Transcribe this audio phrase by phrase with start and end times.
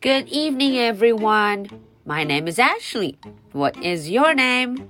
[0.00, 1.68] Good evening, everyone.
[2.04, 3.18] My name is Ashley.
[3.52, 4.88] What is your name?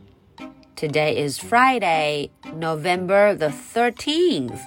[0.77, 4.61] Today is Friday, November the 13th.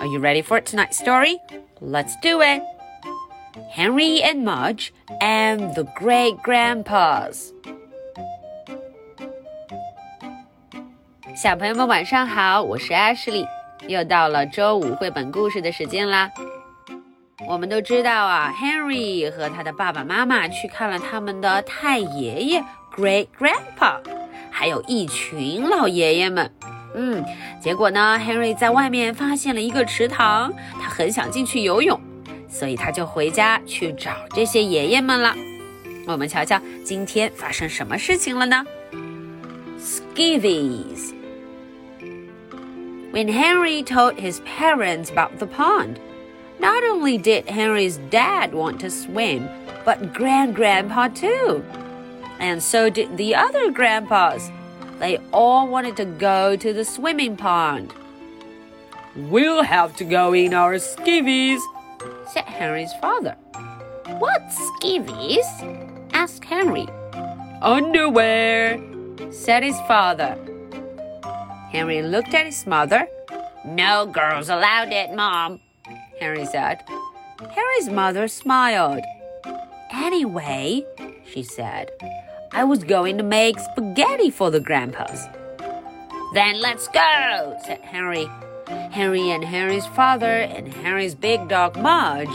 [0.00, 1.38] Are you ready for tonight's story?
[1.80, 2.62] Let's do it.
[3.70, 7.52] Henry and Mudge and the Great Grandpas.
[11.36, 13.46] 小朋友们晚上好，我是 Ashley，
[13.86, 16.30] 又到了周五绘本故事的时间啦。
[17.48, 24.00] 我们都知道啊，Henry 和他的爸爸妈妈去看了他们的太爷爷 Great Grandpa，
[24.50, 26.50] 还有一群老爷爷们。
[26.94, 27.24] 嗯，
[27.62, 30.52] 结果呢，Henry 在外面发现了一个池塘，
[30.82, 31.98] 他很想进去游泳，
[32.48, 35.34] 所以他就回家去找这些爷爷们了。
[36.06, 38.64] 我们瞧瞧今天发生什么事情了呢
[39.78, 41.17] ？Skivvies。
[43.10, 45.98] When Henry told his parents about the pond.
[46.60, 49.48] Not only did Henry's dad want to swim,
[49.84, 51.64] but Grand Grandpa too.
[52.40, 54.50] And so did the other grandpas.
[54.98, 57.94] They all wanted to go to the swimming pond.
[59.16, 61.60] We'll have to go in our skivvies,
[62.32, 63.36] said Henry's father.
[64.18, 65.46] What skivvies?
[66.12, 66.86] asked Henry.
[67.62, 68.80] Underwear,
[69.30, 70.36] said his father.
[71.70, 73.06] Henry looked at his mother.
[73.64, 75.60] No girls allowed it, Mom,
[76.20, 76.82] Henry said.
[77.50, 79.02] Henry's mother smiled.
[79.92, 80.84] Anyway,
[81.26, 81.90] she said,
[82.52, 85.26] I was going to make spaghetti for the grandpas.
[86.34, 88.28] Then let's go, said Henry.
[88.90, 92.28] Henry and Henry's father and Henry's big dog Mudge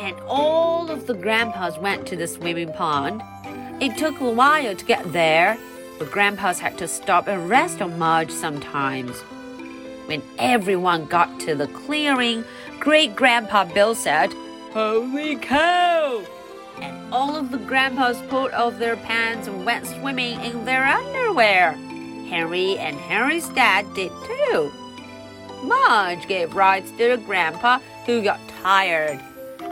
[0.00, 3.22] and all of the grandpas went to the swimming pond.
[3.82, 5.58] It took a while to get there,
[5.98, 9.20] but grandpas had to stop and rest on Mudge sometimes.
[10.06, 12.44] When everyone got to the clearing,
[12.78, 14.32] Great Grandpa Bill said,
[14.72, 16.24] Holy cow!
[16.80, 21.72] And all of the grandpas pulled off their pants and went swimming in their underwear.
[22.28, 24.70] Henry and Henry's dad did too.
[25.64, 29.20] Mudge gave rides to the grandpa who got tired.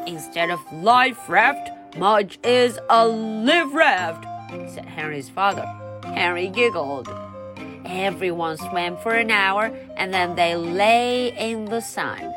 [0.07, 4.25] Instead of life raft, Mudge is a live raft,
[4.73, 5.65] said Henry's father.
[6.15, 7.09] Henry giggled.
[7.85, 9.67] Everyone swam for an hour
[9.97, 12.35] and then they lay in the sun.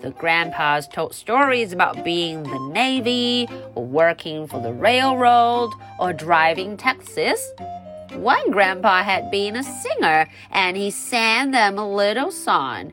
[0.00, 3.46] The grandpas told stories about being in the Navy,
[3.76, 7.52] or working for the railroad, or driving taxis.
[8.14, 12.92] One grandpa had been a singer and he sang them a little song.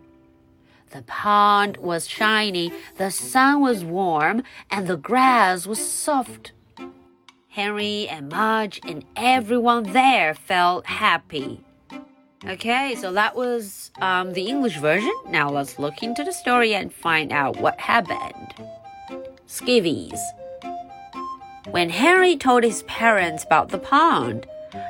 [0.91, 6.51] The pond was shiny, the sun was warm, and the grass was soft.
[7.59, 11.59] Henry and Mudge and everyone there felt happy.
[12.47, 15.13] Okay, so that was um, the English version.
[15.27, 18.53] Now let's look into the story and find out what happened.
[19.45, 20.17] Skivvies.
[21.71, 24.45] When Henry told his parents about the pond,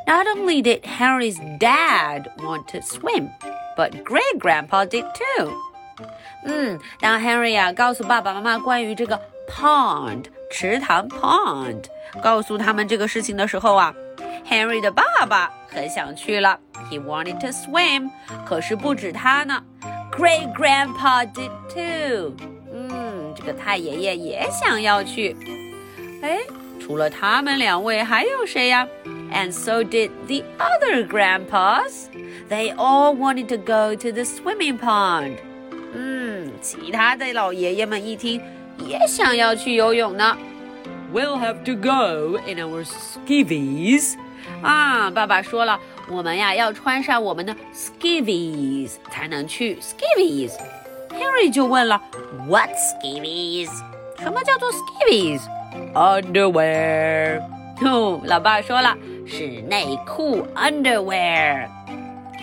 [0.06, 3.31] not only did Henry's dad want to swim,
[3.75, 5.59] but great grandpa did too.
[6.46, 9.19] 嗯，当 Henry 啊告诉爸爸妈妈关于这个
[9.50, 11.84] pond 池塘 pond，
[12.22, 13.94] 告诉他们这个事情的时候啊。
[14.47, 16.60] Henry 的爸爸很想去了，
[16.91, 18.10] He wanted to swim。
[18.44, 19.62] 可是不止他呢，
[20.12, 22.34] Great Grandpa did too。
[22.71, 25.34] 嗯，这个太爷爷也想要去。
[26.22, 26.41] 哎，
[26.78, 28.87] 除了他们两位，还有谁呀？
[29.32, 32.09] And so did the other grandpas.
[32.50, 35.37] They all wanted to go to the swimming pond.
[35.94, 38.43] 嗯，其他的老爷爷们一听，
[38.88, 40.38] 也想要去游泳呢。
[41.13, 44.16] We'll have to go in our skivvies。
[44.62, 50.51] 啊，爸爸说了，我们呀要穿上我们的 skivvies 才能去 skivvies。
[51.09, 52.00] Henry 就问了
[52.47, 53.72] ，What skivvies？
[54.19, 57.41] 什么叫做 skivvies？Underwear。
[57.81, 58.95] 哦，老爸说了，
[59.25, 61.68] 是内裤 underwear。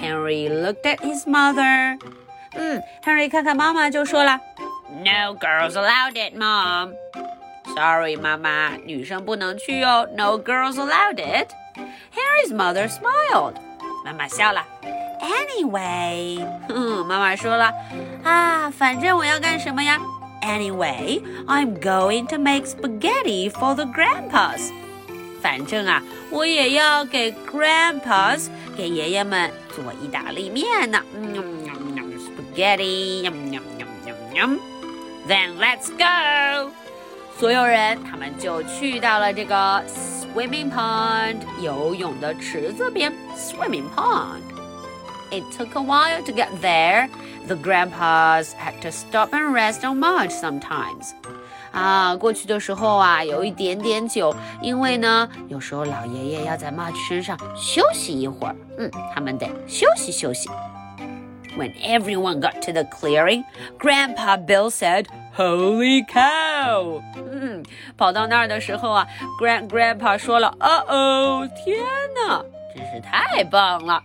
[0.01, 1.97] Henry looked at his mother。
[2.55, 4.41] 嗯，Henry 看看妈妈就说了。
[4.91, 6.95] no girls allowed it, mom.
[7.75, 10.09] Sorry, 妈妈，女生不能去哦。
[10.17, 11.51] No girls allowed it.
[12.15, 13.55] Henry's mother smiled.
[14.05, 14.65] 妈妈笑了。
[15.21, 17.73] Anyway，哼，妈妈说了
[18.23, 19.99] 啊，反正我要干什么呀
[20.43, 24.71] ？Anyway, I'm going to make spaghetti for the grandpas.
[25.43, 31.01] 反正啊，我也要给 grandpas 给爷爷们做意大利面呢。
[31.15, 31.35] 嗯
[32.55, 34.59] ，spaghetti，yum yum yum yum yum。
[35.29, 36.71] Then let's go.
[37.39, 44.41] 所有人他们就去到了这个 swimming pond 游泳的池子边 swimming pond。
[45.31, 47.09] it took a while to get there.
[47.47, 51.13] The grandpas had to stop and rest on Marge sometimes.
[51.73, 60.49] 啊，过去的时候啊，有一点点久，因为呢，有时候老爷爷要在 Marge 身上休息一会儿，嗯，他们得休息休息。
[61.58, 63.44] When everyone got to the clearing,
[63.78, 67.64] Grandpa Bill said, "Holy cow!" 嗯，
[67.98, 69.06] 跑到那儿的时候啊，
[69.38, 71.78] Grand Grandpa 说了，Uh oh，天
[72.16, 74.02] 哪，真是太棒了。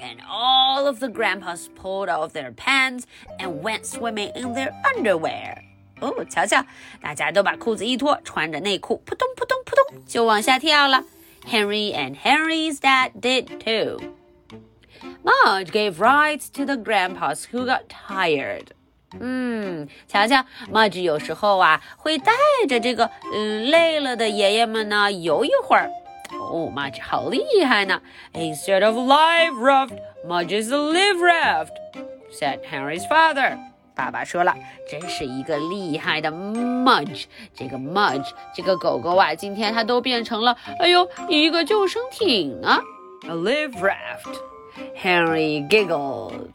[0.00, 3.02] And all of the grandpas pulled off their pants
[3.38, 5.58] and went swimming in their underwear.
[6.00, 6.64] 哦，瞧瞧，
[7.02, 11.04] 大家都把裤子一脱，穿着内裤，扑通扑通扑通就往下跳了。
[11.46, 14.00] Henry and Henry's dad did too.
[15.25, 18.67] Marge gave rides to the grandpas who got tired.
[19.19, 22.31] 嗯，瞧瞧，Marge 有时候啊会带
[22.69, 25.89] 着这个嗯累了的爷爷们呢游一会儿。
[26.31, 28.01] 哦，Marge 好厉害呢
[28.33, 31.71] ！Instead of live raft, Marge is a live raft,"
[32.31, 33.57] said Henry's father.
[33.95, 34.53] 爸爸说了，
[34.91, 37.23] 真是一个厉害的 Mudge。
[37.55, 42.79] 这个 Mudge 这个狗狗啊，今天它都变成了，哎呦，一个救生艇呢
[43.23, 44.35] ，a live raft。
[44.94, 46.52] Henry giggled.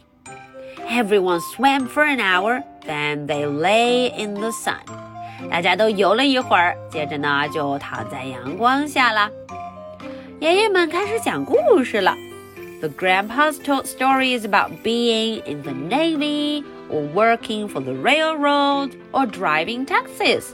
[0.88, 4.80] Everyone swam for an hour, then they lay in the sun.
[5.50, 9.30] 大家都游了一会儿，接着呢就躺在阳光下了。
[10.40, 12.16] 爷爷们开始讲故事了。
[12.82, 19.86] The grandpas told stories about being in the navy or working for the railroad or driving
[19.86, 20.54] taxis.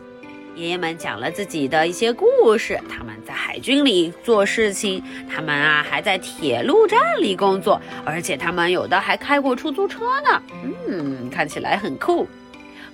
[0.57, 10.43] 爷爷们讲了自己的一些故事，他们在海军里做事情，他们啊还在铁路站里工作，而且他们有的还开过出租车呢。
[10.89, 12.27] 嗯，看起来很酷。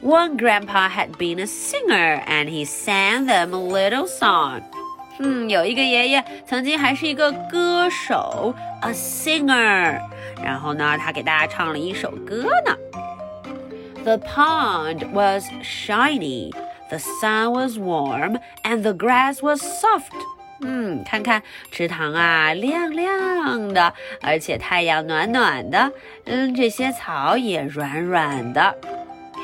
[0.03, 4.62] One grandpa had been a singer and he sang them a little song.
[5.20, 10.00] 嗯，有一个爷爷曾经还是一个歌手，a singer。
[10.43, 12.76] 然后呢，他给大家唱了一首歌呢。
[14.03, 16.53] The pond was shiny,
[16.92, 20.12] The sun was warm and the grass was soft.
[20.60, 25.90] 嗯，看看池塘啊，亮亮的，而且太阳暖暖的。
[26.26, 28.76] 嗯，这些草也软软的。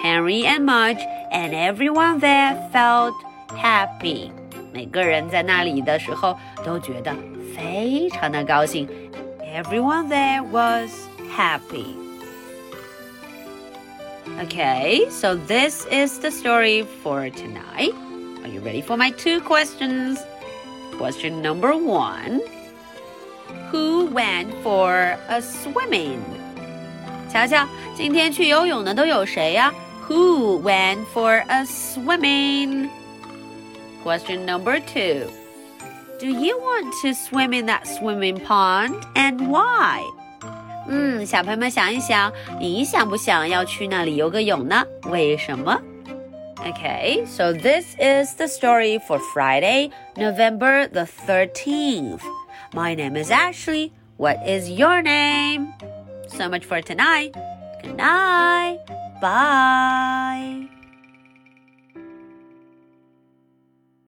[0.05, 1.01] Henry and Mudge
[1.33, 3.15] and everyone there felt
[3.57, 4.31] happy.
[4.71, 7.17] 每个人在那里的时候都觉得
[7.57, 8.87] 非常的高兴。
[9.41, 10.91] Everyone there was
[11.35, 12.08] happy.
[14.42, 17.94] Okay, so this is the story for tonight.
[18.44, 20.20] Are you ready for my two questions?
[20.98, 22.42] Question number one
[23.72, 26.22] Who went for a swimming?
[27.32, 29.74] 瞧瞧，今天去游泳的都有谁呀？
[30.08, 32.90] Who went for a swimming?
[34.04, 35.30] Question number two
[36.20, 40.04] Do you want to swim in that swimming pond and why?
[40.88, 44.86] 嗯，小朋友们想一想，你想不想要去那里游个泳呢？
[45.10, 45.80] 为什么？
[46.58, 52.22] Okay, so this is the story for Friday, November the 13th.
[52.74, 53.92] My name is Ashley.
[54.18, 55.74] What is your name?
[56.28, 57.34] So much for tonight.
[57.82, 58.80] Good night.
[59.22, 60.70] Bye.